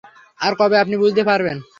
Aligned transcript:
আর 0.39 0.53
কবে 0.59 0.75
আপনি 0.79 0.95
বুঝতে 0.97 1.21
পারবেন? 1.29 1.57